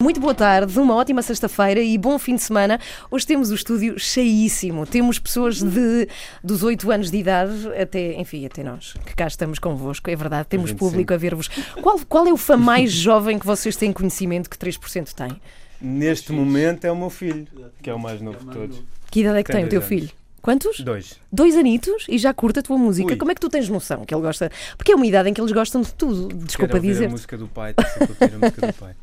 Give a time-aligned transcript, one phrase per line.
[0.00, 2.78] Muito boa tarde, uma ótima sexta-feira e bom fim de semana.
[3.10, 4.86] Hoje temos o estúdio cheíssimo.
[4.86, 6.06] Temos pessoas de,
[6.42, 10.46] dos 8 anos de idade até, enfim, até nós, que cá estamos convosco, é verdade.
[10.46, 10.88] Temos 25.
[10.88, 11.48] público a ver-vos.
[11.82, 15.36] Qual, qual é o fã mais jovem que vocês têm conhecimento que 3% tem?
[15.80, 17.48] Neste momento é o meu filho,
[17.82, 18.80] que é o mais novo de todos.
[19.10, 19.88] Que idade é que tem, Tem o teu anos.
[19.88, 20.10] filho?
[20.40, 20.78] Quantos?
[20.78, 21.18] Dois.
[21.32, 23.10] Dois anitos e já curta a tua música.
[23.10, 23.16] Ui.
[23.16, 24.48] Como é que tu tens noção que ele gosta?
[24.76, 26.28] Porque é uma idade em que eles gostam de tudo.
[26.36, 27.06] Desculpa Quero dizer.
[27.06, 28.94] a música do pai, a música do pai.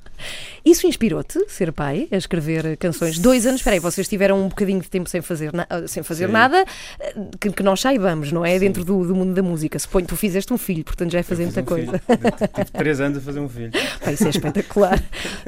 [0.65, 3.19] Isso inspirou-te, ser pai, a escrever canções?
[3.19, 6.27] Dois anos, espera aí, vocês tiveram um bocadinho de tempo sem fazer, na- sem fazer
[6.27, 6.31] Sim.
[6.33, 6.65] nada,
[6.99, 8.53] eh, que, que nós saibamos, não é?
[8.53, 8.59] Sim.
[8.61, 9.77] Dentro do, do mundo da música.
[9.77, 11.91] Suponho que tu fizeste um filho, portanto já é fazer muita um coisa.
[11.99, 12.19] filho.
[12.55, 13.71] Tive- três anos a fazer um filho.
[14.03, 15.03] Pá, isso é espetacular.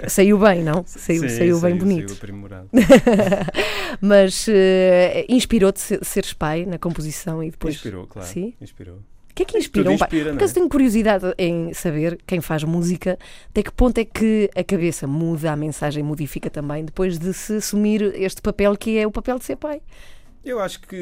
[0.08, 0.84] saiu bem, não?
[0.86, 2.10] Saiu, Sim, saiu bem bonito.
[2.10, 2.70] Saiu aprimorado.
[4.02, 7.76] Mas eh, inspirou-te ser- seres pai na composição e depois.
[7.76, 8.28] Inspirou, claro.
[8.28, 8.54] Sim?
[8.62, 9.00] Inspirou.
[9.38, 10.08] O que é que inspira um pai?
[10.08, 10.54] inspira, Por não acaso é?
[10.56, 13.20] tenho curiosidade em saber quem faz música,
[13.50, 17.58] até que ponto é que a cabeça muda, a mensagem modifica também, depois de se
[17.58, 19.82] assumir este papel que é o papel de ser pai.
[20.44, 20.96] Eu acho que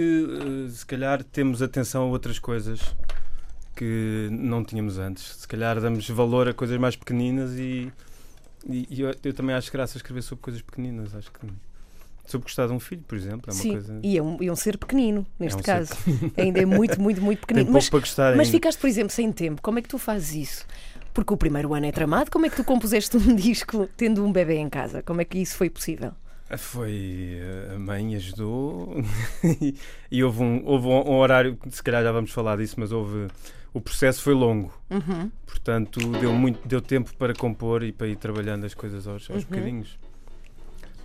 [0.65, 2.81] eh, se calhar temos atenção a outras coisas
[3.75, 5.35] que não tínhamos antes.
[5.37, 7.91] Se calhar damos valor a coisas mais pequeninas e,
[8.67, 11.13] e- eu, eu também acho graça a escrever sobre coisas pequeninas.
[11.15, 11.39] Acho que
[12.31, 13.99] sobre gostar de um filho, por exemplo, é uma Sim, coisa.
[14.03, 15.93] e é um, e um ser pequenino, neste um ser caso.
[16.37, 17.65] Ainda é muito, muito, muito Tem pequenino.
[17.65, 18.57] pouco Mas, para gostar mas ainda.
[18.57, 19.61] ficaste, por exemplo, sem tempo.
[19.61, 20.65] Como é que tu fazes isso?
[21.13, 22.29] Porque o primeiro ano é tramado.
[22.29, 25.01] Como é que tu compuseste um disco tendo um bebê em casa?
[25.01, 26.11] Como é que isso foi possível?
[26.57, 29.01] Foi eh, a mãe ajudou
[30.11, 33.27] e, houve, um, houve um, um horário, se calhar já vamos falar disso, mas houve
[33.73, 35.29] o processo foi longo, Uhum.
[35.45, 39.41] portanto deu muito deu tempo para compor e para ir trabalhando as coisas aos, aos
[39.43, 39.49] Uhum.
[39.49, 39.97] bocadinhos.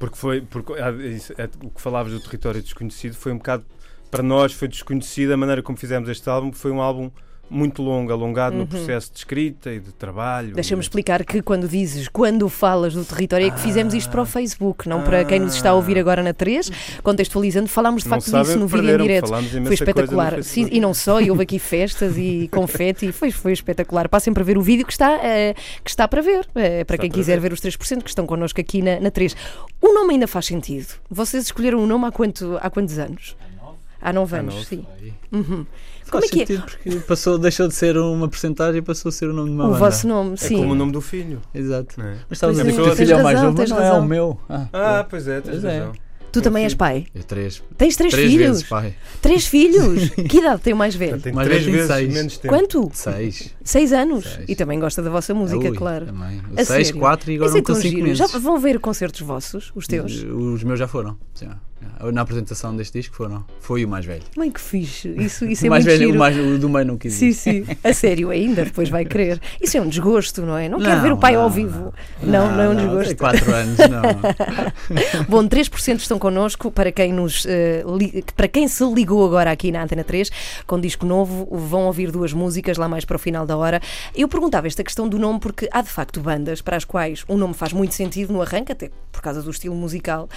[0.00, 0.72] Porque foi porque
[1.14, 3.64] isso, é, o que falavas do território desconhecido foi um bocado
[4.10, 7.10] para nós foi desconhecido a maneira como fizemos este álbum, foi um álbum
[7.50, 8.60] muito longo, alongado Uhum.
[8.62, 10.54] no processo de escrita e de trabalho.
[10.54, 14.26] Deixa-me explicar que quando dizes, quando falas do território, é que fizemos isto para o
[14.26, 16.70] Facebook, não para quem nos está a ouvir agora na 3.
[17.02, 19.28] Contextualizando, falámos de Não facto disso no vídeo em direto.
[19.64, 20.42] Foi espetacular.
[20.42, 24.08] Sim, e não só, e houve aqui festas e confete, e foi, foi espetacular.
[24.08, 26.98] Passem para ver o vídeo que está, eh, que está para ver, eh, para Está
[26.98, 27.48] quem para quiser ver.
[27.50, 29.34] ver os 3% que estão connosco aqui na, na 3.
[29.80, 30.86] O nome ainda faz sentido.
[31.10, 33.36] Vocês escolheram o nome há, quanto, há quantos anos?
[34.02, 34.86] Há nove Há anos, sim.
[34.98, 35.12] Aí.
[35.30, 35.66] Uhum.
[36.10, 36.58] Faz Como é que é?
[36.58, 39.64] porque passou, deixou de ser uma porcentagem e passou a ser o nome de uma
[39.64, 39.78] O banda.
[39.78, 40.56] vosso nome, É sim.
[40.56, 41.40] como o nome do filho.
[41.54, 42.00] Exato.
[42.00, 42.16] É?
[42.28, 43.82] Mas estava a dizer é, que o teu filho é o mais novo, mas não
[43.82, 44.40] é o meu.
[44.48, 45.78] Ah, Ah, pois é, tens Pois é.
[45.78, 45.92] razão.
[46.32, 47.06] Tu também és pai?
[47.12, 48.46] eu três, Tens três, três filhos?
[48.46, 48.94] vezes pai.
[49.20, 50.10] Três filhos?
[50.30, 51.20] que idade tem o mais velho?
[51.20, 52.14] Tem Mais três vezes seis.
[52.14, 52.54] menos tempo.
[52.54, 52.88] Quanto?
[52.92, 53.50] Seis.
[53.64, 54.24] Seis anos.
[54.24, 54.44] Seis.
[54.48, 56.06] E também gosta da vossa música, Ui, claro.
[56.06, 56.40] Também.
[56.58, 57.00] Seis, sério?
[57.00, 58.18] quatro e agora é vão com tão cinco meses.
[58.18, 60.22] Já vão ver concertos vossos, os teus?
[60.22, 61.18] Os meus já foram.
[61.34, 61.58] Já.
[61.80, 62.12] Já.
[62.12, 63.44] Na apresentação deste disco foram.
[63.60, 64.22] Foi o mais velho.
[64.36, 65.08] Mãe, que fixe.
[65.16, 66.16] Isso, isso é o mais muito velho, giro.
[66.16, 67.64] o, mais, o do meio não quis Sim, sim.
[67.82, 69.40] A sério, ainda depois vai querer.
[69.60, 70.68] Isso é um desgosto, não é?
[70.68, 71.92] Não, quero Não, ver o pai não, ao vivo.
[72.22, 73.08] Não, não, é um desgosto.
[73.08, 75.24] Tem quatro anos, não.
[75.28, 79.70] Bom, 3% estão connosco para quem, nos, eh, li- para quem se ligou agora aqui
[79.72, 80.30] na Antena 3
[80.66, 83.80] com disco novo, vão ouvir duas músicas lá mais para o final da hora.
[84.14, 87.36] Eu perguntava esta questão do nome porque há de facto bandas para as quais um
[87.36, 90.28] nome faz muito sentido no arranque, até por causa do estilo musical,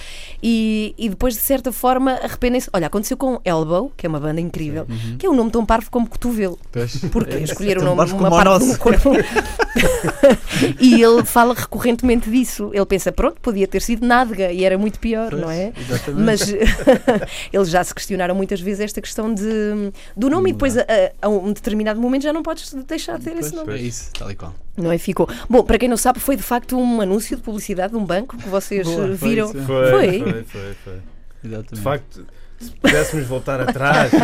[0.42, 2.68] e, e depois de certa forma arrependem-se.
[2.72, 4.86] Olha, aconteceu com Elbow, que é uma banda incrível,
[5.18, 6.58] que é um nome tão parvo como cotovelo.
[6.72, 6.96] Pois.
[7.12, 9.10] Porque escolheram Tão um nome, parvo uma o parte do corpo.
[10.80, 12.70] e ele fala recorrentemente disso.
[12.72, 15.72] Ele pensa, pronto, podia ter sido nádega e era muito pior, Pois, não é?
[15.78, 16.24] Exatamente.
[16.24, 16.40] Mas
[17.52, 20.84] eles já se questionaram muitas vezes esta questão de, do nome e depois a,
[21.22, 23.72] a- um determinado momento já não podes deixar de ter Pois, esse nome.
[23.74, 24.54] É isso, tal e qual.
[24.76, 24.98] Não é?
[24.98, 25.28] Ficou.
[25.48, 28.36] Bom, para quem não sabe, foi de facto um anúncio de publicidade de um banco
[28.36, 29.46] que vocês Boa, eh, foi viram.
[29.46, 29.58] isso.
[29.64, 30.18] Foi, Foi?
[30.20, 30.94] foi, foi, foi.
[31.44, 31.74] Exatamente.
[31.74, 32.26] De facto,
[32.58, 34.10] se pudéssemos voltar atrás.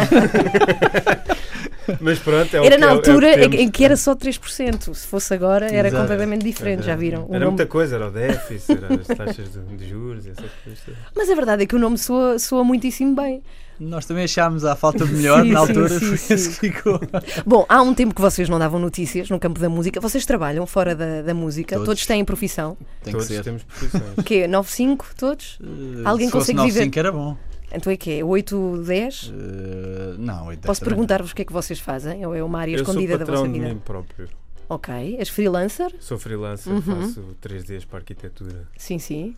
[2.00, 3.96] Mas pronto, é o Era que na é é o altura que em que era
[3.96, 4.94] só 3%.
[4.94, 6.02] Se fosse agora, era Exato.
[6.02, 6.84] completamente diferente.
[6.84, 7.26] Já Era- viram?
[7.30, 10.80] Era nome- muita coisa, era o déficit, era as taxas de, de juros, essas coisas.
[11.16, 13.42] Mas a verdade é que o nome soa, soa muitíssimo bem.
[13.80, 16.34] Nós também achámos a falta de melhor Sim, na altura, sim, foi sim.
[16.34, 17.00] esse que ficou.
[17.46, 19.98] Bom, há um tempo que vocês não davam notícias no campo da música.
[20.00, 21.76] Vocês trabalham fora da, da música.
[21.76, 21.86] Todos.
[21.88, 22.06] Todos.
[22.06, 22.76] têm profissão.
[23.02, 23.42] Tem Todos que ser.
[23.42, 24.04] temos profissões.
[24.18, 24.46] O quê?
[24.46, 25.04] 9-5?
[25.16, 25.58] Todos?
[25.62, 26.86] Eh, Alguém se fosse consegue viver?
[26.90, 27.36] 9,5 era bom.
[27.72, 28.22] Então é quê?
[28.22, 29.32] 8, 10?
[29.34, 32.26] Eh, não, 8, Posso perguntar-vos o que é que vocês fazem?
[32.26, 33.68] Ou é uma área Eu sou escondida da vossa de vida?
[33.70, 34.28] mim próprio.
[34.68, 35.16] Ok.
[35.18, 35.90] És freelancer?
[36.00, 36.82] Sou freelancer, Uhum.
[36.82, 38.68] faço 3Ds para arquitetura.
[38.76, 39.34] Sim, sim.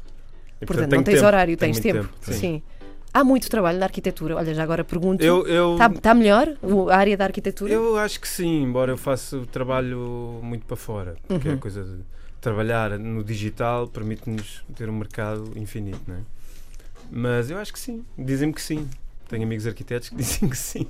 [0.61, 2.15] E, Portanto, tenho não tens tempo, horário, tenho tens muito tempo.
[2.21, 2.33] sim.
[2.33, 2.62] Sim.
[3.14, 4.37] Há muito trabalho na arquitetura.
[4.37, 5.23] Olha, já agora pergunto.
[5.23, 6.49] Eu, eu, Está tá melhor
[6.91, 7.73] a área da arquitetura?
[7.73, 11.17] eu acho que sim, embora eu faça o trabalho muito para fora.
[11.29, 11.55] Porque Uhum.
[11.55, 11.99] a coisa de
[12.41, 16.20] trabalhar no digital permite-nos ter um mercado infinito, não é?
[17.11, 18.05] Mas eu acho que sim.
[18.17, 18.88] Dizem-me que sim.
[19.29, 20.87] Tenho amigos arquitetos que dizem que sim.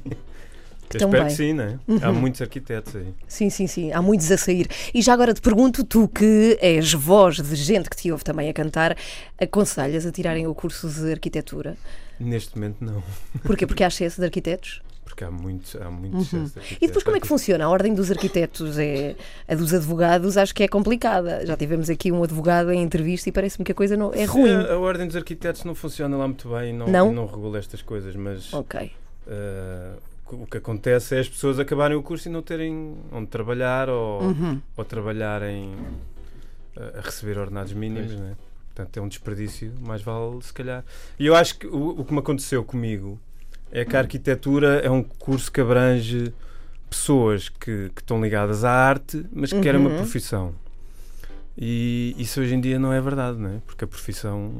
[0.94, 1.20] Eu Também.
[1.22, 1.78] espero que sim, né?
[2.02, 2.20] Há Uhum.
[2.20, 3.14] muitos arquitetos aí.
[3.26, 3.92] Sim, sim, sim.
[3.92, 4.68] Há muitos a sair.
[4.94, 8.48] E já agora te pergunto, tu que és voz de gente que te ouve também
[8.48, 8.94] a cantar,
[9.40, 11.76] aconselhas a tirarem o curso de arquitetura?
[12.20, 13.02] Neste momento, não.
[13.44, 13.66] Porquê?
[13.66, 14.80] Porque há excesso de arquitetos?
[15.04, 16.46] Porque há muitos, há muitos excesso de Uhum.
[16.46, 17.02] E depois arquitetos.
[17.02, 17.64] como é que funciona?
[17.64, 19.14] A ordem dos arquitetos é
[19.46, 21.44] a dos advogados, acho que é complicada.
[21.44, 24.50] Já tivemos aqui um advogado em entrevista e parece-me que a coisa não é ruim.
[24.50, 27.12] A, a ordem dos arquitetos não funciona lá muito bem e não, Não?
[27.12, 28.90] não regula estas coisas, mas Ok.
[29.26, 29.90] eh,
[30.30, 34.22] o que acontece é as pessoas acabarem o curso e não terem onde trabalhar ou,
[34.22, 34.62] Uhum.
[34.76, 35.74] ou trabalharem
[36.74, 38.20] eh, a receber ordenados mínimos, Pois.
[38.20, 38.34] né?
[38.74, 40.82] Portanto, é um desperdício, mais vale se calhar.
[41.18, 43.20] E eu acho que o, o que me aconteceu comigo
[43.70, 46.32] é que a arquitetura é um curso que abrange
[46.88, 49.96] pessoas que, que estão ligadas à arte, mas que querem uma Uhum.
[49.96, 50.54] profissão.
[51.56, 53.58] E isso hoje em dia não é verdade, não é?
[53.66, 54.52] Porque a profissão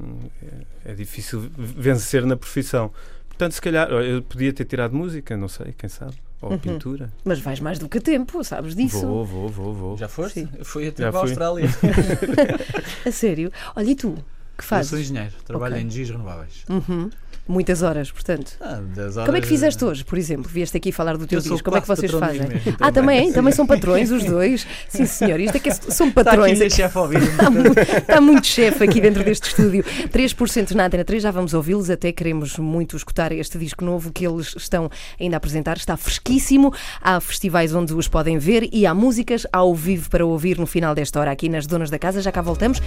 [0.85, 2.91] é, é difícil vencer na profissão.
[3.29, 6.59] Portanto, se calhar eu podia ter tirado música, não sei, quem sabe, ou Uhum.
[6.59, 7.11] pintura.
[7.25, 9.07] Mas vais mais do que tempo, sabes disso?
[9.07, 9.97] Vou, vou, vou, vou.
[9.97, 10.41] Já foste?
[10.41, 10.49] Sim.
[10.95, 11.21] Para a fui.
[11.21, 11.69] Austrália.
[13.07, 13.51] A sério?
[13.77, 14.15] Olha, e tu?
[14.57, 14.91] Que Eu fazes?
[14.91, 15.79] sou engenheiro, trabalho Ok.
[15.79, 16.65] em energias renováveis.
[16.69, 17.11] Uhum.
[17.49, 18.53] Muitas horas, portanto.
[18.61, 20.49] Ah, das Como é que horas- fizeste hoje, por exemplo?
[20.49, 21.65] Vieste aqui falar do teu Eu disco.
[21.65, 22.39] Como é que vocês fazem?
[22.43, 23.27] dos mesmos, Ah, também?
[23.27, 23.33] Sim.
[23.33, 24.65] Também são patrões os dois?
[24.89, 25.41] Sim, senhor.
[25.41, 26.73] Isto é que é- são Está aqui patrões.
[26.73, 27.27] chefe ao vídeo.
[27.29, 29.83] Está muito, está muito chefe aqui dentro deste estúdio.
[30.13, 34.25] 3% na Antena 3, já vamos ouvi-los, até queremos muito escutar este disco novo que
[34.25, 34.89] eles estão
[35.21, 35.77] ainda a apresentar.
[35.79, 40.59] Está fresquíssimo, há festivais onde os podem ver e há músicas ao vivo para ouvir
[40.59, 42.23] no final desta hora aqui nas Donas da Casa.
[42.23, 42.81] Já cá voltamos.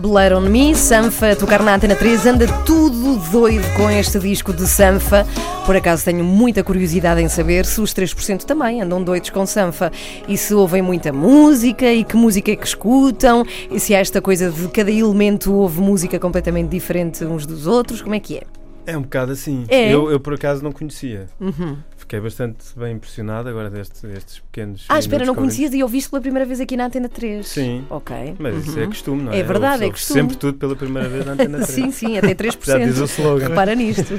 [0.00, 4.66] Blood on Me, Sanfa, tocar na Antena 3, anda tudo doido com este disco de
[4.66, 5.26] Sanfa.
[5.66, 9.92] Por acaso tenho muita curiosidade em saber se os 3% também andam doidos com Sanfa
[10.26, 14.22] e se ouvem muita música e que música é que escutam e se há esta
[14.22, 18.59] coisa de cada elemento ouve música completamente diferente uns dos outros, como é que é?
[18.86, 19.64] É um bocado assim.
[19.68, 19.92] É?
[19.92, 21.26] Eu, eu, por acaso não conhecia.
[21.38, 21.76] Uhum.
[21.96, 24.84] Fiquei bastante bem impressionado agora deste, destes pequenos.
[24.88, 27.46] Ah, espera, não conhecias e ouviste pela primeira vez aqui na Antena 3?
[27.46, 27.84] Sim.
[27.88, 28.34] Ok.
[28.38, 28.88] Mas isso é Uhum.
[28.88, 29.42] costume, não É é?
[29.42, 30.20] verdade, é costume.
[30.22, 31.68] Sempre tudo pela primeira vez na antena 3.
[31.68, 32.64] Sim, sim, até 3%.
[32.66, 33.48] Já diz o slogan.
[33.48, 34.14] Repara nisto.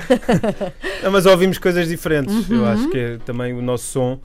[1.03, 2.49] Não, mas ouvimos coisas diferentes.
[2.49, 2.65] Eu Uhum.
[2.67, 4.19] acho que é também o nosso som.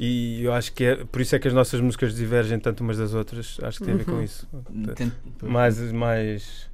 [0.00, 2.96] E eu acho que é por isso é que as nossas músicas divergem tanto umas
[2.98, 3.58] das outras.
[3.62, 4.16] Acho que tem a ver Uhum.
[4.16, 4.48] com isso.
[4.96, 5.12] Tent-
[5.42, 6.70] Mais, mais,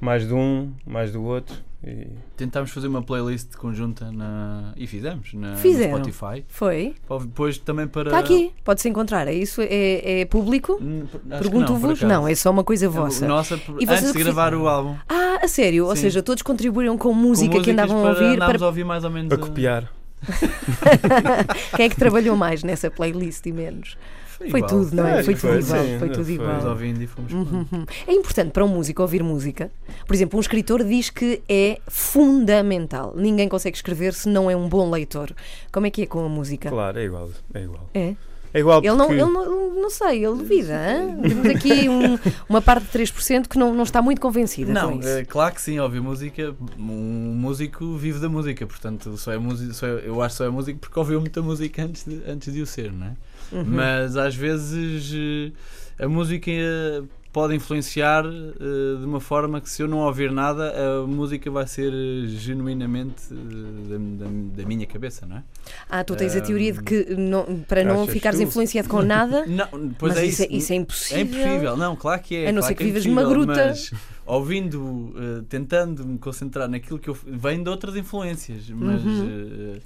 [0.00, 1.54] mais de um, mais do outro.
[1.86, 4.72] E Tentámos fazer uma playlist conjunta na...
[4.76, 6.02] e fizemos na no Fizeram.
[6.04, 6.44] Spotify.
[6.48, 6.94] Foi?
[7.20, 8.08] Depois também para.
[8.08, 9.28] Está aqui, pode-se encontrar.
[9.28, 9.60] É isso?
[9.62, 10.78] É, é público?
[10.80, 11.06] Não,
[11.38, 11.90] Pergunto-vos.
[12.02, 12.06] acaso.
[12.06, 13.26] não, é só uma coisa É vossa.
[13.28, 14.96] Nossa, E vocês antes o de gravar o álbum.
[15.08, 15.86] Ah, a sério?
[15.86, 16.02] Ou Sim.
[16.02, 18.36] seja, todos contribuíram com música com que andavam a ouvir.
[18.38, 19.30] para a ouvir mais ou menos.
[19.32, 19.92] a a- copiar.
[21.76, 23.96] Quem é que trabalhou mais nessa playlist e menos?
[24.50, 25.14] Foi tudo, não é?
[25.14, 25.84] Acho Foi que tudo foi, igual.
[25.84, 26.48] sim, Foi tudo igual.
[26.50, 27.86] Fomos ouvindo e fomos Uhum.
[28.06, 29.70] É importante para um músico ouvir música.
[30.06, 33.14] Por exemplo, um escritor diz que é fundamental.
[33.16, 35.32] Ninguém consegue escrever se não é um bom leitor.
[35.72, 36.68] Como é que é com a música?
[36.68, 37.30] Claro, é igual.
[37.54, 37.90] É igual.
[37.94, 38.14] É?
[38.54, 40.78] É igual Ele não, porque- ele não, não sei, ele duvida.
[41.28, 42.18] Temos aqui um-
[42.48, 45.08] uma parte de 3% que não, não está muito convencida com Não, isso.
[45.08, 46.54] é claro que sim, ouvir música.
[46.78, 50.44] Um músico vive da música, portanto, só é música, só é- eu acho que só
[50.46, 53.12] é músico porque ouviu muita música antes de, antes de o ser, não é?
[53.52, 53.64] Uhum.
[53.66, 55.12] Mas às vezes
[55.98, 57.02] eh, a música eh,
[57.32, 61.66] pode influenciar eh, de uma forma que se eu não ouvir nada, a música vai
[61.66, 61.92] ser
[62.28, 64.30] genuinamente da, da-
[64.62, 65.42] da minha cabeça, não é?
[65.88, 68.44] Ah, tu tens a teoria de que não- para não ficares tu?
[68.44, 69.68] influenciado com nada, Não,
[69.98, 70.56] pois mas é isso, é, isso.
[70.56, 71.18] isso é impossível.
[71.18, 72.48] É impossível, não, claro que é.
[72.48, 73.66] A não claro ser que é vivas numa impossível, gruta.
[73.68, 73.92] Mas
[74.24, 75.14] ouvindo,
[75.48, 77.16] tentando me concentrar naquilo que eu.
[77.26, 79.04] vem de outras influências, mas.
[79.04, 79.28] Uhum.
[79.76, 79.80] eh,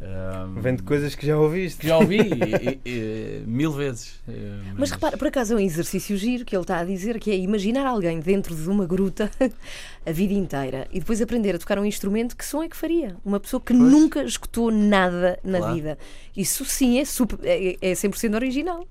[0.00, 1.80] ahm, Vem de coisas que já ouviste.
[1.80, 2.20] que já ouvi e-
[2.88, 4.20] e- e- mil vezes.
[4.28, 4.32] eh,
[4.76, 7.36] Mas repara, por acaso é um exercício giro que ele está a dizer, que é
[7.36, 9.30] imaginar alguém dentro de uma gruta
[10.06, 13.16] a vida inteira e depois aprender a tocar um instrumento, que som é que faria?
[13.24, 13.90] Uma pessoa que Pois.
[13.90, 15.74] nunca escutou nada na Claro.
[15.74, 15.98] vida.
[16.36, 18.86] Isso sim é, super, é, é 100% original,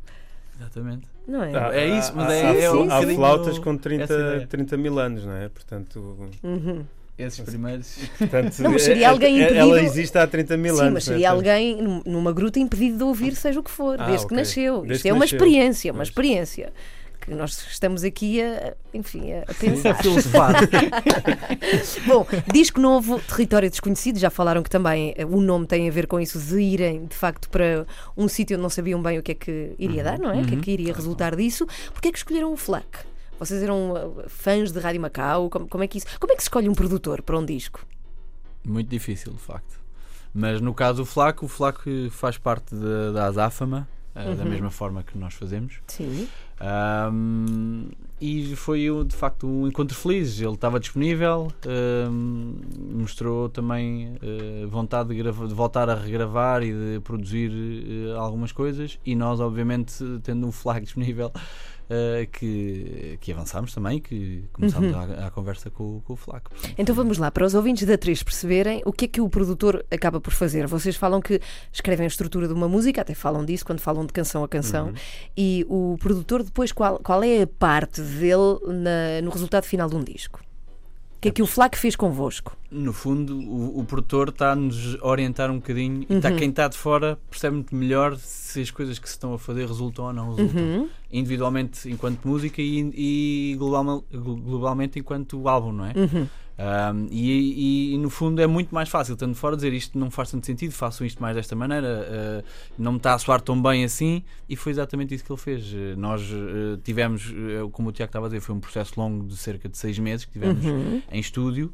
[0.60, 1.08] Exatamente.
[1.28, 1.56] não é?
[1.58, 4.48] Ah, É isso, mas há- é- há, é um há flautas com essa 30, ideia.
[4.48, 5.50] 30 mil anos, não é?
[5.50, 6.84] Portanto, Uhum.
[7.22, 7.98] Esses primeiros.
[8.18, 10.94] portanto Não, mas seria é- alguém é- impedido- Ela existe há 30 mil Sim, anos.
[10.94, 11.12] mas é?
[11.12, 14.26] seria Portanto, alguém num- numa gruta impedido de ouvir, seja o que for, Ah, desde
[14.28, 14.38] que ok.
[14.38, 14.74] nasceu.
[14.82, 15.38] Desde Isto que é uma nasceu.
[15.38, 16.74] experiência, uma experiência.
[17.24, 19.96] Que nós estamos aqui a, enfim, a, pensar.
[22.08, 26.08] Bom, disco novo, Território Desconhecido, já falaram que também eh, o nome tem a ver
[26.08, 27.86] com isso de irem de facto para
[28.18, 30.42] um sítio onde não sabiam bem o que é que iria dar, não é?
[30.42, 31.68] O que é que iria resultar disso.
[31.94, 32.86] Porquê é que escolheram o FLAC?
[33.42, 35.50] Vocês eram eh, fãs de Rádio Macau?
[35.50, 37.84] Como, como é que isso, como é que se escolhe um produtor para um disco?
[38.64, 39.80] Muito difícil, de facto.
[40.32, 44.50] Mas no caso do Flaco, o Flaco faz parte da, da Azáfama, eh, da Uhum.
[44.50, 45.80] mesma forma que nós fazemos.
[45.88, 46.28] Sim.
[46.60, 47.90] Ahm,
[48.22, 50.40] e foi um, de facto um encontro feliz.
[50.40, 51.52] Ele estava disponível,
[52.12, 52.54] hum,
[52.94, 59.00] mostrou também eh, vontade de, de voltar a regravar e de produzir eh, algumas coisas.
[59.04, 61.32] E nós, obviamente, tendo um flag disponível,
[61.94, 66.42] eh, que, que avançámos também, que começámos a, a conversa com, o- com o flag.
[66.50, 69.30] portanto, Então vamos lá, para os ouvintes da 3 perceberem o que é que o
[69.30, 70.66] produtor acaba por fazer.
[70.68, 74.14] Vocês falam que escrevem a estrutura de uma música, até falam disso quando falam de
[74.14, 74.94] canção a canção, Uhum.
[75.38, 79.96] e o produtor depois qual, qual é a parte dele na- no resultado final de
[79.98, 80.40] um disco?
[81.22, 82.58] O que é que o Flac fez convosco?
[82.72, 86.36] No fundo, o, o produtor está-nos a orientar um bocadinho e está Uhum.
[86.36, 89.68] quem está de fora percebe muito melhor se as coisas que se estão a fazer
[89.68, 90.60] resultam ou não resultam.
[90.64, 90.90] Uhum.
[91.12, 92.92] Individualmente enquanto música e,
[93.52, 95.94] e global- globalmente enquanto álbum, não é?
[95.96, 96.28] Uhum.
[96.94, 99.98] Um, e, e- e, no fundo é muito mais fácil, estando de fora, dizer isto
[99.98, 102.44] não faz tanto sentido, faço isto mais desta maneira, uh,
[102.78, 105.74] não me está a soar tão bem assim, e foi exatamente isso que ele fez.
[105.74, 109.26] Uh, nós uh, tivemos, uh, como o Tiago estava a dizer, foi um processo longo
[109.26, 111.02] de cerca de seis meses que tivemos Uhum.
[111.12, 111.74] em estúdio,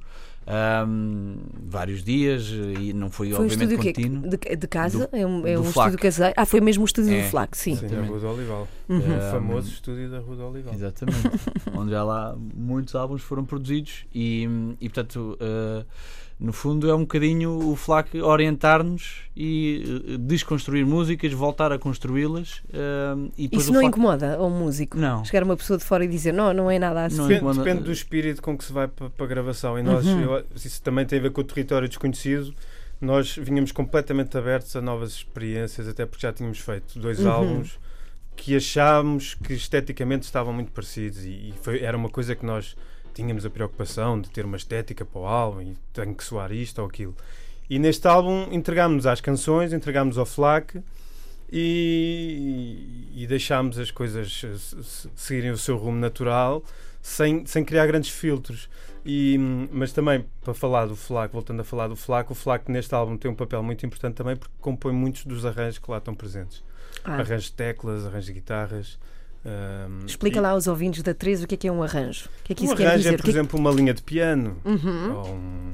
[0.88, 1.36] um,
[1.68, 2.48] vários dias,
[2.80, 4.30] e não foi, Foi um obviamente estúdio que contínuo.
[4.30, 5.08] de, de casa?
[5.08, 6.34] Do- é um, é um estúdio caseiro?
[6.38, 7.24] Ah, foi mesmo o estúdio É.
[7.24, 7.75] do Flac, sim.
[7.75, 8.10] Sim, da Exatamente.
[8.10, 8.68] Rua do Olival.
[8.89, 8.98] Uhum.
[9.00, 10.74] O Um, famoso estúdio da Rua do Olival.
[10.74, 11.30] Exatamente.
[11.75, 14.48] onde já lá muitos álbuns foram produzidos e,
[14.80, 15.86] e portanto, uh,
[16.39, 22.58] no fundo é um bocadinho o FLAC orientar-nos e uh, desconstruir músicas, voltar a construí-las
[22.70, 23.88] uh, e depois Isso não FLAC...
[23.88, 24.98] incomoda ao músico?
[24.98, 25.25] Não.
[25.25, 27.17] Chegar uma pessoa de fora e dizer não, não é nada assim.
[27.17, 29.79] Não Depende, incomoda- depende do espírito com que se vai para, para a gravação.
[29.79, 30.22] E nós, Uhum.
[30.22, 32.53] eu- isso também tem a ver com o território desconhecido.
[33.01, 37.32] Nós vinhamos completamente abertos a novas experiências, até porque já tínhamos feito dois Uhum.
[37.32, 37.79] álbuns
[38.36, 41.24] que achámos que esteticamente estavam muito parecidos.
[41.25, 42.75] E, e foi- era uma coisa que nós
[43.18, 46.80] tínhamos a preocupação de ter uma estética para o álbum e tem que soar isto
[46.80, 47.16] ou aquilo.
[47.70, 50.82] E neste álbum entregámos às canções, entregámos ao FLAC
[51.52, 56.64] e, e deixámos as coisas se- se- seguirem o seu rumo natural
[57.02, 58.70] sem, sem criar grandes filtros.
[59.06, 59.38] E,
[59.72, 63.16] mas também, para falar do FLAC, voltando a falar do FLAC, o FLAC neste álbum
[63.18, 66.64] tem um papel muito importante também porque compõe muitos dos arranjos que lá estão presentes.
[67.06, 69.00] Ah, Arranjos de teclas, arranjos de guitarras.
[69.48, 72.30] Hum, explica e- lá aos ouvintes da 13 o que é que é um arranjo.
[72.42, 73.13] O que é que Um isso quer arranjo dizer?
[73.13, 74.58] é, por que é que- exemplo, uma linha de piano.
[74.66, 75.13] Uhum.
[75.16, 75.74] Ou um,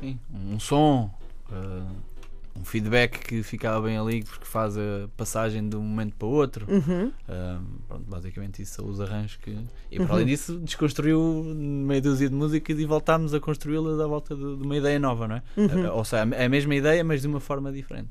[0.00, 1.10] Sim, um som,
[1.50, 2.08] uh,
[2.56, 6.30] um feedback que ficava bem ali porque faz a passagem de um momento para o
[6.30, 6.66] outro.
[6.68, 7.12] Uhum.
[7.28, 9.56] Um, pronto, basicamente isso são os arranjos que.
[9.90, 10.12] E para Uhum.
[10.12, 14.62] além disso, desconstruiu meia dúzia de músicas e voltámos a construí-las à volta de, de
[14.62, 15.42] uma ideia nova, não é?
[15.56, 15.86] Uhum.
[15.88, 18.08] A- Ou seja, a mesma ideia, mas de uma forma diferente.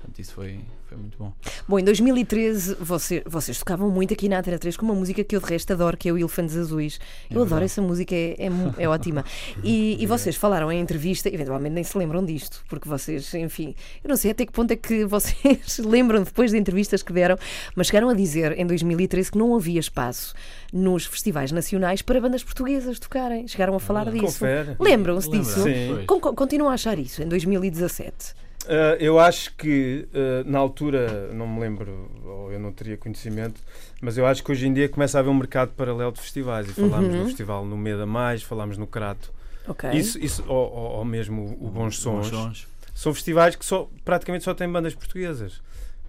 [0.00, 1.30] Portanto, isso foi, foi muito bom.
[1.68, 5.36] Bom, em 2013 você- vocês tocavam muito aqui na Antena 3 com uma música que
[5.36, 6.98] eu de resto adoro, que é o Elefantes Azuis.
[7.28, 7.64] É eu adoro verdade.
[7.66, 8.48] essa música, é, é,
[8.84, 9.22] é ótima.
[9.62, 14.08] E, e vocês falaram em entrevista, eventualmente nem se lembram disto, porque vocês, enfim, eu
[14.08, 17.36] não sei até que ponto é que vocês lembram depois de entrevistas que deram,
[17.76, 20.34] mas chegaram a dizer em 2013 que não havia espaço
[20.72, 23.46] nos festivais nacionais para bandas portuguesas tocarem.
[23.46, 24.24] Chegaram a falar disso.
[24.24, 24.76] Confere.
[24.80, 25.44] Lembram-se Lembra?
[25.44, 25.62] disso?
[25.62, 26.06] Sim.
[26.06, 28.34] Continuam a achar isso em 2017.
[28.66, 33.60] Uh, eu acho que uh, na altura, não me lembro, ou eu não teria conhecimento,
[34.00, 36.68] mas eu acho que hoje em dia começa a haver um mercado paralelo de festivais.
[36.68, 37.20] E falámos Uhum.
[37.22, 39.32] no festival no Meda Mais, falámos no Crato.
[39.66, 39.90] Ok.
[39.92, 42.28] Isso, isso ou, ou- ou mesmo o Bons Sons.
[42.28, 42.66] sons.
[42.94, 45.60] São festivais que só, praticamente só têm bandas portuguesas.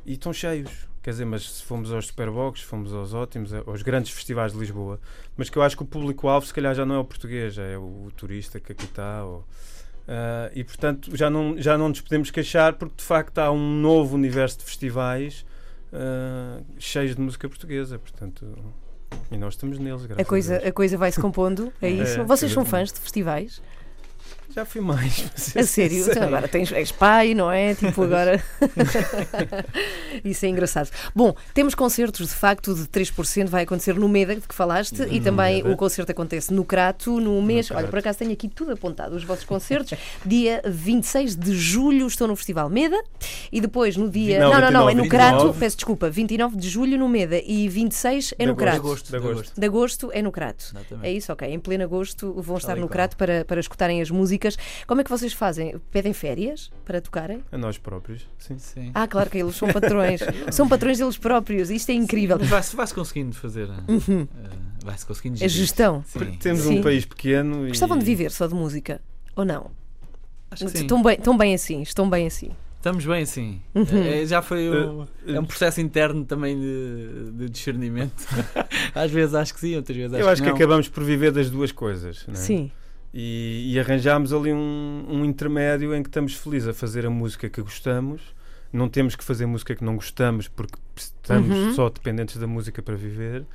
[0.05, 0.69] E estão cheios.
[1.01, 4.99] Quer dizer, mas se fomos aos Superbox, fomos aos ótimos, aos grandes festivais de Lisboa,
[5.35, 7.63] mas que eu acho que o público-alvo se calhar já não é o português, já
[7.63, 9.23] é o, o turista que aqui está.
[9.25, 9.43] Ou,
[10.07, 13.79] ah, e portanto já não, já não nos podemos queixar porque de facto há um
[13.79, 15.45] novo universo de festivais
[15.93, 17.99] ah, cheios de música portuguesa.
[17.99, 18.45] Portanto,
[19.31, 20.69] e nós estamos neles, graças A coisa, Deus.
[20.69, 22.23] a coisa vai se compondo, é É, isso?
[22.23, 23.61] Vocês são fãs de festivais?
[24.53, 25.25] Já fui mais.
[25.55, 26.05] A sério?
[26.09, 27.73] Então, agora tens, és pai, não é?
[27.81, 28.43] Tipo, agora.
[30.23, 30.89] Isso é engraçado.
[31.15, 35.19] Bom, temos concertos de facto de 3%, vai acontecer no MEDA, de que falaste, e
[35.19, 35.71] No também MEDA.
[35.73, 37.69] o concerto acontece no Crato, no mês.
[37.71, 37.89] Olha, Crato.
[37.91, 39.97] por acaso tenho aqui tudo apontado, os vossos concertos.
[40.25, 43.01] dia 26 de julho estou no Festival Meda,
[43.51, 44.39] e depois no dia.
[44.39, 45.59] Não, Não, não, não, é no 29, Crato, 29.
[45.59, 48.61] peço desculpa, 29 de julho no Meda e 26 é De no agosto.
[48.63, 48.77] Crato.
[48.77, 49.59] agosto, De agosto.
[49.61, 50.65] De agosto é no Crato.
[50.73, 51.07] Exatamente.
[51.07, 51.47] É isso, ok.
[51.47, 52.93] Em pleno agosto vão estar Tal e no qual.
[52.93, 54.40] Crato para, para escutarem as músicas.
[54.87, 55.79] Como é que vocês fazem?
[55.91, 57.43] Pedem férias para tocarem?
[57.51, 58.57] A nós próprios, sim.
[58.57, 58.91] Sim.
[58.93, 60.21] Ah, claro que eles são patrões.
[60.51, 61.69] são patrões deles próprios.
[61.69, 62.37] Isto é incrível.
[62.39, 63.69] Vai-se vai-se conseguindo fazer.
[63.69, 64.23] Uhum.
[64.23, 64.27] uh,
[64.85, 65.51] vai-se conseguindo gerir.
[65.55, 66.03] gestão.
[66.07, 66.37] Sim.
[66.39, 66.79] Temos Sim.
[66.79, 67.69] um país pequeno e.
[67.69, 69.01] Gostavam de viver só de música?
[69.35, 69.71] Ou não?
[70.49, 70.81] Acho que sim.
[70.81, 72.51] Estão bem, estão bem assim, estão bem assim.
[72.75, 73.61] Estamos bem assim.
[73.75, 73.85] Uhum.
[74.03, 78.27] É, já foi um, Eh, é um processo interno também de, de discernimento.
[78.95, 80.55] Às vezes acho que sim, outras vezes acho Eu acho que, não.
[80.55, 82.25] acabamos por viver das duas coisas.
[82.27, 82.37] não é?
[82.37, 82.71] Sim.
[83.13, 87.49] E, e arranjámos ali um, um intermédio em que estamos felizes a fazer a música
[87.49, 88.21] que gostamos.
[88.71, 91.73] Não temos que fazer música que não gostamos porque estamos Uhum.
[91.73, 93.45] só dependentes da música para viver.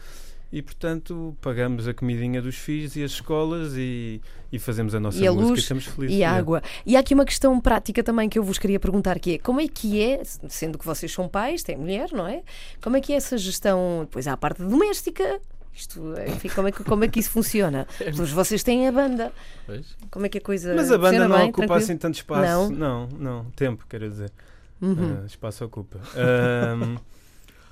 [0.53, 4.21] e portanto pagamos a comidinha dos filhos e as escolas e,
[4.53, 6.17] e fazemos a nossa E a música luz e estamos felizes.
[6.19, 6.39] E a É.
[6.39, 6.63] água.
[6.87, 9.61] E há aqui uma questão prática também que eu vos queria perguntar que é como
[9.61, 12.43] é que é, sendo que vocês são pais, têm mulher, não é?
[12.81, 15.41] Como é que é essa gestão, depois há a parte doméstica,
[15.77, 16.01] isto,
[16.35, 17.87] enfim, como é que, como é que isso funciona?
[17.99, 19.31] Depois vocês têm a banda,
[19.67, 19.87] Pois.
[20.11, 21.75] como é que a coisa Mas a banda não bem, ocupa tranquilo?
[21.85, 22.71] assim tanto espaço.
[22.71, 22.71] Não?
[22.71, 24.33] não, não, tempo, quero dizer.
[24.81, 25.19] Uhum.
[25.23, 25.99] Ah, espaço ocupa.
[26.17, 26.97] Ahm,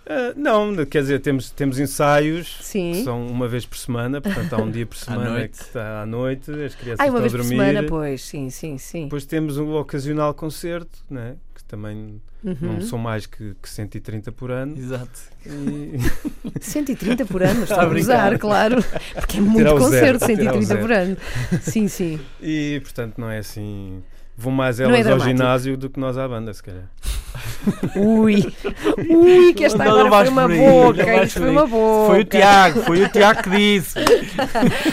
[0.06, 2.92] ah, não, quer dizer, temos, temos ensaios Sim.
[2.92, 5.58] que são uma vez por semana, portanto há um dia por semana noite.
[5.58, 7.56] que está à noite, as crianças Ah, uma estão vez a por dormir.
[7.56, 9.04] semana, pois, sim, sim, sim.
[9.04, 11.36] Depois temos um ocasional concerto, né?
[11.74, 12.56] Também Uhum.
[12.60, 14.76] não são mais que, que 130 por ano.
[14.78, 15.18] Exato.
[15.46, 15.98] E-
[16.60, 20.62] 130 por ano, estou Está a usar, claro, porque é muito concerto, tirar o 130
[20.66, 20.80] zero.
[20.80, 21.16] por ano.
[21.62, 22.20] Sim, sim.
[22.42, 24.02] E, portanto não é assim.
[24.36, 25.28] Vão mais é elas ao dramático.
[25.30, 26.90] ginásio do que nós à banda, se calhar.
[27.96, 28.52] Ui,
[29.08, 32.06] ui, que esta Não, agora foi uma boca, isto foi uma boca.
[32.12, 33.94] Foi o Tiago, foi o Tiago que disse.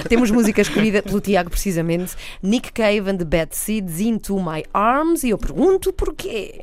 [0.08, 2.16] Temos música escolhida pelo Tiago, precisamente.
[2.42, 5.24] Nick Cave and the Bad Seeds Into My Arms.
[5.24, 6.62] E eu pergunto porquê.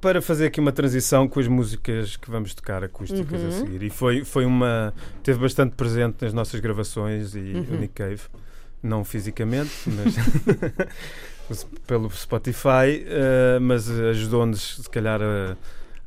[0.00, 3.48] Para fazer aqui uma transição com as músicas que vamos tocar acústicas Uhum.
[3.48, 3.82] a seguir.
[3.82, 4.94] E foi, foi uma.
[5.22, 7.66] Teve bastante presente nas nossas gravações e Uhum.
[7.72, 8.22] o Nick Cave.
[8.82, 9.70] Não fisicamente,
[11.50, 15.54] mas pelo Spotify, eh, mas ajudou-nos, se calhar, a,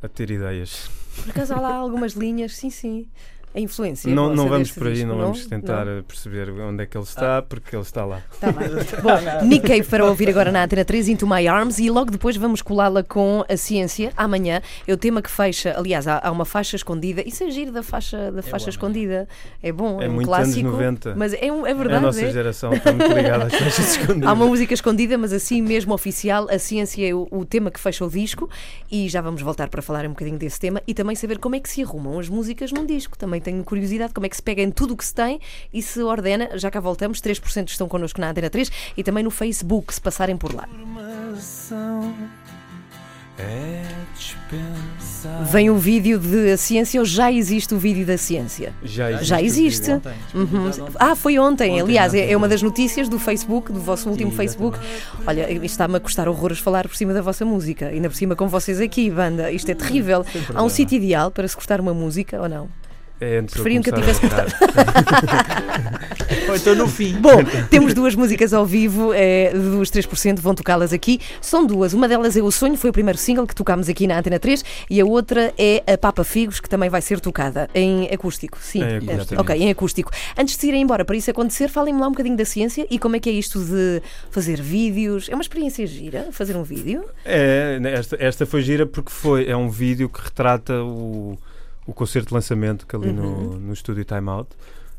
[0.02, 0.90] a ter ideias.
[1.24, 3.08] Por acaso há lá algumas linhas, sim, sim.
[3.56, 4.14] A influência.
[4.14, 6.02] Não, não vamos por aí, disco, não vamos tentar Não?
[6.04, 8.22] perceber onde é que ele está, porque ele está lá.
[8.40, 8.68] Tá bem.
[9.02, 12.36] Bom, Nick Cave para ouvir agora na Antena 3 Into My Arms e logo depois
[12.36, 14.12] vamos colá-la com a ciência.
[14.18, 15.76] Amanhã é o tema que fecha.
[15.78, 17.22] Aliás, há, há uma faixa escondida.
[17.28, 19.28] Isso é giro da faixa, da faixa bom, escondida.
[19.62, 20.70] É bom, é, É um muito anos clássico.
[20.70, 21.16] 90.
[21.16, 22.04] Mas é, um, é a verdade.
[22.04, 22.32] nossa é.
[22.32, 24.30] geração está muito ligada às faixas escondidas.
[24.30, 26.48] Há uma música escondida, mas assim mesmo oficial.
[26.50, 28.50] A ciência é o, o tema que fecha o disco
[28.92, 31.60] e já vamos voltar para falar um bocadinho desse tema e também saber como é
[31.60, 33.18] que se arrumam as músicas num disco.
[33.18, 35.40] Também tenho curiosidade como é que se pega em tudo o que se tem
[35.74, 36.50] e se ordena.
[36.58, 40.36] Já cá voltamos, 3% estão connosco na Antena 3 e também no Facebook, se passarem
[40.38, 40.68] por lá.
[43.40, 43.84] É.
[45.46, 48.74] Vem o vídeo de A Ciência ou já existe o vídeo da ciência?
[48.84, 49.26] Já existe.
[49.28, 49.92] Já existe.
[49.92, 50.72] Ontem, Uhum.
[51.00, 51.72] Ah, foi ontem.
[51.72, 52.32] Ontem, Aliás, é, ontem.
[52.34, 54.78] é uma das notícias do Facebook, do vosso último Sim, Facebook.
[55.26, 57.88] Olha, isto está-me a custar horrores falar por cima da vossa música.
[57.88, 59.52] Ainda por cima com vocês aqui, banda.
[59.52, 60.24] Isto é terrível.
[60.54, 62.70] Há um sítio ideal para se cortar uma música ou não?
[63.24, 64.46] É antes Preferiam que eu tivesse tocar.
[66.50, 67.14] Ou então no fim.
[67.14, 71.20] Bom, temos duas músicas ao vivo é, dos 3%, vão tocá-las aqui.
[71.40, 71.94] São duas.
[71.94, 74.64] Uma delas é O Sonho, foi o primeiro single que tocámos aqui na Antena 3,
[74.90, 78.58] e a outra é a Papa Figos, que também vai ser tocada em acústico.
[78.62, 79.42] Sim, Em é, acústico.
[79.42, 80.12] ok, em acústico.
[80.38, 83.16] Antes de irem embora para isso acontecer, falem-me lá um bocadinho da ciência e como
[83.16, 85.30] é que é isto de fazer vídeos.
[85.30, 87.06] É uma experiência gira fazer um vídeo?
[87.24, 91.38] É, né, esta, esta foi gira porque foi, é um vídeo que retrata o,
[91.86, 93.14] o concerto de lançamento que ali Uhum.
[93.16, 94.50] no, no estúdio Time Out.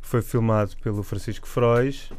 [0.01, 2.11] Foi filmado pelo Francisco Frois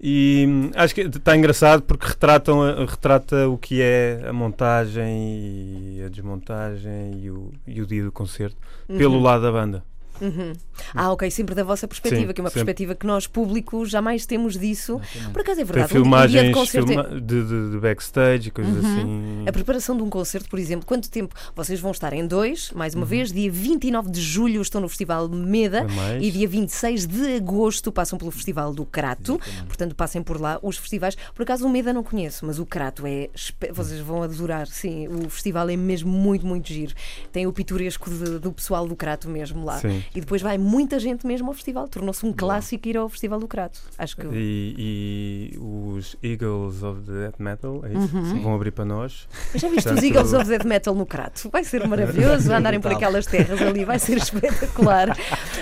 [0.00, 6.02] e hum, acho que está engraçado porque retratam, retrata o que é a montagem e
[6.04, 8.56] a desmontagem e o, e o dia do concerto
[8.88, 9.22] pelo Uhum.
[9.22, 9.84] lado da banda.
[10.22, 10.52] Uhum.
[10.94, 12.64] Ah, ok, sempre da vossa perspectiva, Sim, que é uma sempre.
[12.64, 15.00] perspectiva que nós, público, jamais temos disso.
[15.32, 15.84] Por acaso é Tem verdade.
[15.84, 18.92] um dia de filmagens concerto é- filma- de, de- de backstage e coisas Uhum.
[18.92, 19.44] assim.
[19.48, 21.34] A preparação de um concerto, por exemplo, quanto tempo?
[21.56, 23.00] Vocês vão estar em dois, mais Uhum.
[23.00, 26.22] uma vez, dia 29 de julho estão no Festival Meda mais.
[26.22, 29.40] e dia 26 de agosto passam pelo Festival do Crato.
[29.66, 31.16] Portanto, passem por lá os festivais.
[31.34, 33.28] Por acaso o Meda não conheço, mas o Crato é.
[33.72, 35.08] Vocês vão adorar, sim.
[35.08, 36.94] O festival é mesmo muito, muito giro.
[37.32, 39.78] Tem o pitoresco de- do pessoal do Crato mesmo lá.
[39.78, 40.02] Sim.
[40.14, 41.88] E depois vai muita gente mesmo ao festival.
[41.88, 43.80] Tornou-se um clássico ir ao Festival do Crato.
[43.96, 44.26] Acho que.
[44.30, 48.14] E, e os Eagles of the Death Metal é isso?
[48.16, 48.42] Uhum.
[48.42, 49.26] vão abrir para nós.
[49.52, 51.48] Mas já viste os Portanto, Eagles of Death Metal no Crato?
[51.50, 55.16] Vai ser maravilhoso andarem por aquelas terras ali, vai ser espetacular.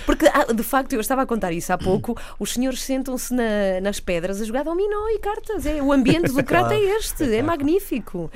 [0.05, 3.81] Porque, ah, de facto, eu estava a contar isso há pouco, os senhores sentam-se na-
[3.81, 5.65] nas pedras a jogar dominó e cartas.
[5.65, 8.31] É, o ambiente do Crato é este, é magnífico.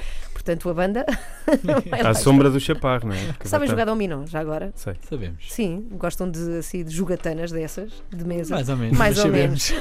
[0.45, 1.07] Portanto, a banda.
[1.65, 2.11] lá.
[2.11, 3.33] À sombra do chaparro, não é?
[3.33, 4.73] Porque Sabem vai jogar dominó, já agora?
[4.77, 4.93] Sei.
[5.09, 5.39] Sabemos.
[5.49, 8.55] Sim, gostam de, assim, de jogatanas dessas, de mesa.
[8.55, 8.99] Mais ou menos.
[8.99, 9.73] Mais ou sabemos.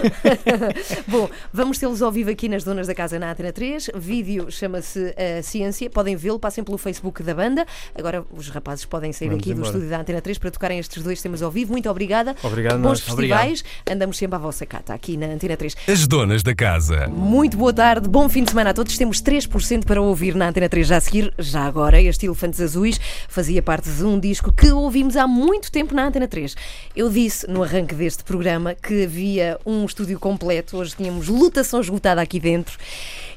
[1.06, 3.92] Bom, vamos tê-los ao vivo aqui nas Donas da Casa na Antena 3.
[3.96, 5.90] Vídeo chama-se a Ciência.
[5.90, 7.66] Podem vê-lo, passem pelo Facebook da banda.
[7.94, 9.68] Agora os rapazes podem sair Vamos aqui do embora.
[9.70, 11.74] estúdio da Antena 3 para tocarem estes dois temas ao vivo.
[11.74, 12.36] Muito obrigada.
[12.42, 13.00] Obrigado, Bons nós.
[13.02, 13.66] festivais.
[13.90, 15.76] Andamos sempre à vossa cata aqui na Antena 3.
[15.90, 17.08] As donas da casa.
[17.08, 18.98] Muito boa tarde, bom fim de semana a todos.
[18.98, 21.34] Temos 3% para ouvir na Antena 3 já a seguir.
[21.40, 25.96] Já agora, este Elefantes Azuis fazia parte de um disco que ouvimos há muito tempo
[25.96, 26.56] na Antena 3.
[26.96, 32.22] Eu disse no arranque deste programa que havia um estúdio completo, hoje tínhamos lutação esgotada
[32.22, 32.78] aqui dentro.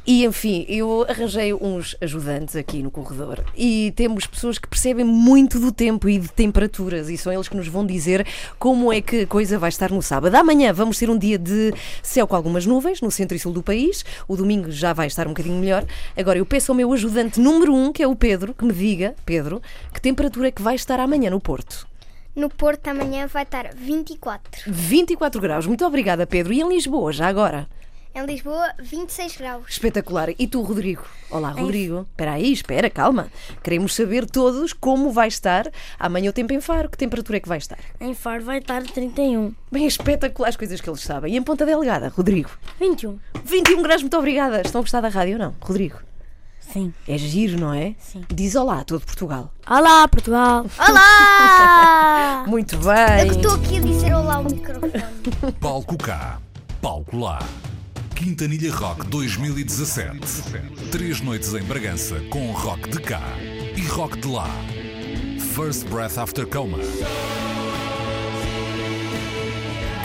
[0.06, 5.58] E enfim, eu arranjei uns ajudantes aqui no corredor e temos pessoas que percebem muito
[5.58, 8.24] do tempo e de temperaturas e são eles que nos vão dizer
[8.56, 10.32] como é que a coisa vai estar no sábado.
[10.36, 13.64] Amanhã vamos ter um dia de céu com algumas nuvens no centro e sul do
[13.64, 14.04] país.
[14.28, 15.84] O domingo já vai estar um bocadinho melhor.
[16.16, 19.16] Agora eu peço ao meu ajudante número um, que é o Pedro, que me diga,
[19.26, 19.60] Pedro,
[19.92, 21.84] que temperatura é que vai estar amanhã no Porto.
[22.36, 24.70] No Porto amanhã vai estar 24.
[24.70, 25.66] 24 graus.
[25.66, 26.52] Muito obrigada, Pedro.
[26.52, 27.66] E em Lisboa, já agora?
[28.16, 29.64] Em Lisboa, 26 graus.
[29.68, 30.30] Espetacular.
[30.38, 31.04] E tu, Rodrigo?
[31.30, 32.06] Olá, Rodrigo.
[32.10, 33.28] Espera aí, espera, calma.
[33.62, 36.88] Queremos saber todos como vai estar amanhã o tempo em Faro.
[36.88, 37.78] Que temperatura é que vai estar?
[38.00, 39.54] Em Faro vai estar 31.
[39.70, 41.34] Bem, espetacular as coisas que eles sabem.
[41.34, 42.48] E em Ponta Delgada, Rodrigo?
[42.80, 43.18] 21.
[43.44, 44.62] 21 graus, muito obrigada.
[44.62, 45.54] Estão a gostar da rádio ou não?
[45.60, 45.98] Rodrigo?
[46.58, 46.94] Sim.
[47.06, 47.94] É giro, não é?
[47.98, 48.24] Sim.
[48.32, 49.52] Diz olá a todo Portugal.
[49.68, 50.64] Olá, Portugal.
[50.88, 52.44] Olá!
[52.48, 53.28] Muito Eu bem.
[53.28, 54.92] que estou aqui a dizer olá ao microfone.
[55.60, 56.40] Palco cá,
[56.80, 57.40] palco lá.
[58.16, 60.18] Quintanilha Rock 2017.
[60.90, 63.22] Três noites em Bragança com rock de cá
[63.76, 64.48] e rock de lá.
[65.54, 66.78] First Breath After Coma.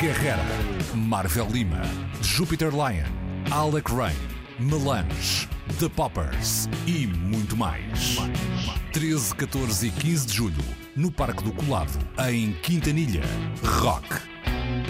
[0.01, 0.45] Guerrera,
[0.93, 1.81] Marvel Lima,
[2.21, 3.07] Jupiter Lion,
[3.49, 4.17] Alec Rain,
[4.59, 5.47] Melange,
[5.79, 8.17] The Poppers e muito mais.
[8.91, 10.65] 13, 14 e 15 de julho,
[10.97, 11.97] no Parque do Colado,
[12.29, 13.23] em Quintanilha.
[13.63, 14.05] Rock.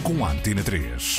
[0.01, 1.17] Com a Antena 3.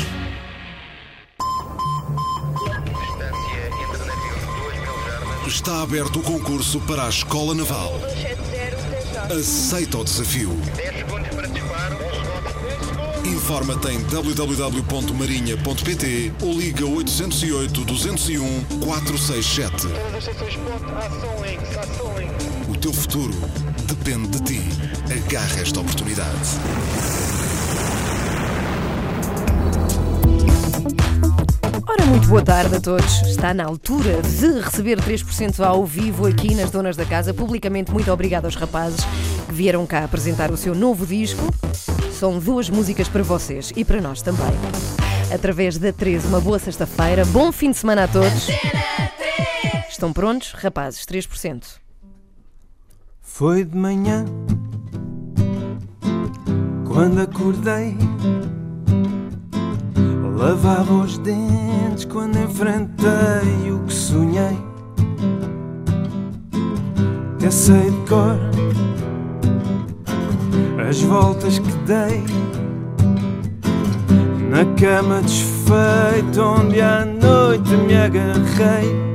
[5.46, 7.94] Está aberto o concurso para a Escola Naval.
[9.30, 10.50] Aceita o desafio.
[13.24, 19.88] Informa-te em www.marinha.pt ou liga 808 201 467.
[22.68, 23.34] O teu futuro
[23.86, 24.60] depende de ti.
[25.26, 26.38] Agarra esta oportunidade.
[32.22, 33.22] Muito boa tarde a todos.
[33.22, 37.34] Está na altura de receber 3% ao vivo aqui nas Donas da Casa.
[37.34, 39.00] Publicamente, muito obrigado aos rapazes
[39.48, 41.42] que vieram cá apresentar o seu novo disco.
[42.12, 44.52] São duas músicas para vocês e para nós também.
[45.34, 47.24] Através da 13, uma boa sexta-feira.
[47.24, 48.48] Bom fim de semana a todos.
[49.88, 50.52] Estão prontos?
[50.52, 51.64] Rapazes, 3%.
[53.20, 54.24] Foi de manhã
[56.86, 57.96] quando acordei.
[60.42, 64.58] Lavava os dentes quando enfrentei o que sonhei.
[67.36, 68.36] Até sei de cor
[70.90, 72.24] as voltas que dei.
[74.50, 79.11] Na cama desfeita onde à noite me agarrei.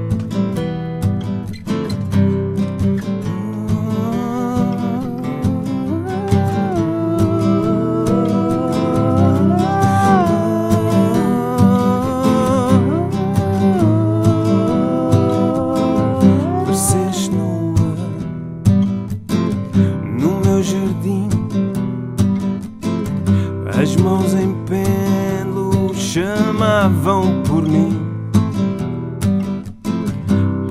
[27.68, 28.00] Mim.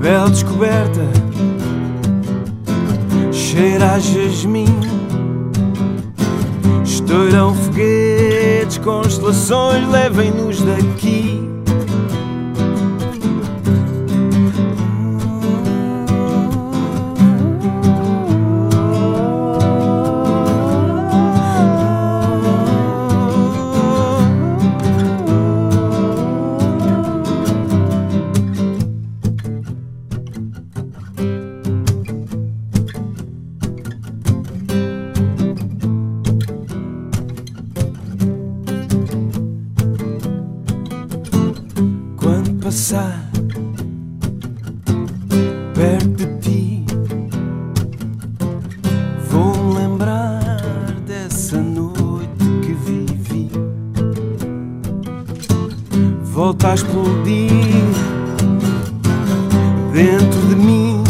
[0.01, 1.01] Pele descoberta,
[3.31, 4.67] cheira a jasmim.
[6.83, 11.56] Estouram foguetes, constelações, levem-nos daqui.
[56.67, 57.49] Volta a explodir
[59.93, 61.01] dentro de mim.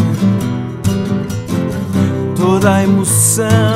[2.36, 3.67] Toda a emoção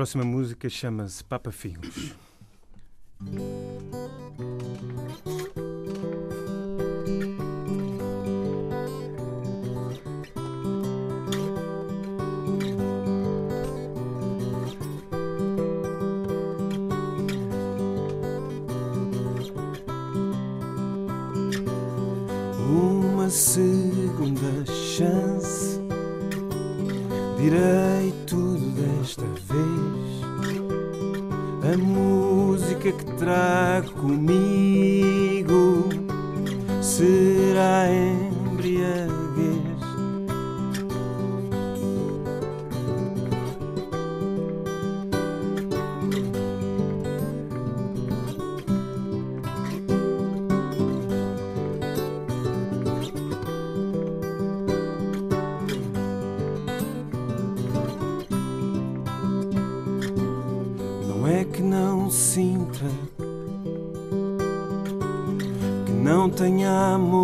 [0.00, 2.14] próxima música chama-se Papa Filhos.
[66.40, 67.19] tenhamos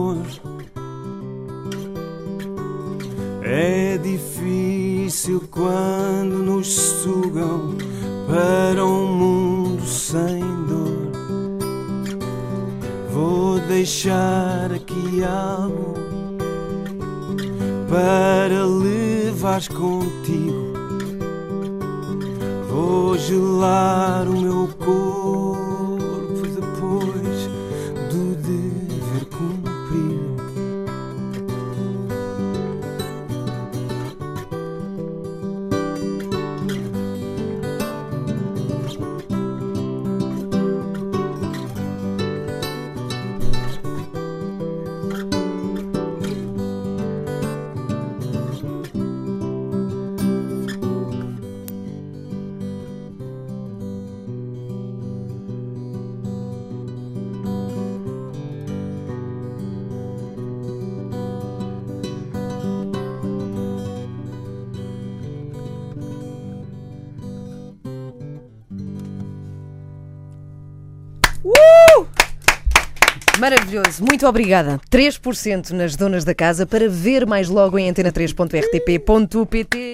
[73.76, 74.80] Maravilhoso, muito obrigada.
[74.90, 79.86] 3% nas donas da casa para ver mais logo em antena3.rtp.pt.